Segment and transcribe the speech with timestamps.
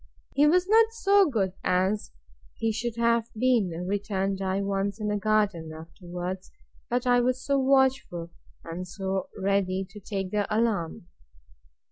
[0.33, 2.09] He was not so good as
[2.57, 6.49] he should have been, returned I, once in the garden, afterwards;
[6.89, 8.31] but I was so watchful,
[8.63, 11.05] and so ready to take the alarm!